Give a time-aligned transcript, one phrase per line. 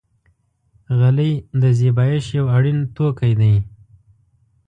[0.99, 3.53] غلۍ د زېبایش یو اړین توکی دی.